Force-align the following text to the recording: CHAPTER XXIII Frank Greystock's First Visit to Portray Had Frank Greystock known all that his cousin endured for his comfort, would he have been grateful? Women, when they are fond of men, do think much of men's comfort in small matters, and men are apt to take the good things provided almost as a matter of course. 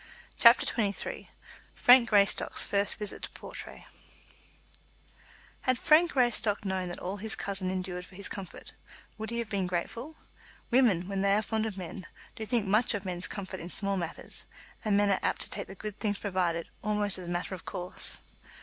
CHAPTER 0.35 0.65
XXIII 0.65 1.29
Frank 1.75 2.09
Greystock's 2.09 2.63
First 2.63 2.97
Visit 2.97 3.21
to 3.21 3.29
Portray 3.39 3.85
Had 5.61 5.77
Frank 5.77 6.13
Greystock 6.13 6.65
known 6.65 6.91
all 6.97 7.17
that 7.17 7.21
his 7.21 7.35
cousin 7.35 7.69
endured 7.69 8.03
for 8.03 8.15
his 8.15 8.27
comfort, 8.27 8.73
would 9.19 9.29
he 9.29 9.37
have 9.37 9.49
been 9.49 9.67
grateful? 9.67 10.15
Women, 10.71 11.07
when 11.07 11.21
they 11.21 11.35
are 11.35 11.43
fond 11.43 11.67
of 11.67 11.77
men, 11.77 12.07
do 12.35 12.47
think 12.47 12.65
much 12.65 12.95
of 12.95 13.05
men's 13.05 13.27
comfort 13.27 13.59
in 13.59 13.69
small 13.69 13.95
matters, 13.95 14.47
and 14.83 14.97
men 14.97 15.11
are 15.11 15.19
apt 15.21 15.41
to 15.41 15.51
take 15.51 15.67
the 15.67 15.75
good 15.75 15.99
things 15.99 16.17
provided 16.17 16.67
almost 16.83 17.19
as 17.19 17.27
a 17.27 17.31
matter 17.31 17.53
of 17.53 17.65
course. 17.65 18.21